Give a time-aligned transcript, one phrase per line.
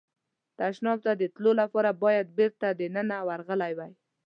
[0.59, 3.91] تشناب ته د تلو لپاره باید بېرته دننه ورغلی وای.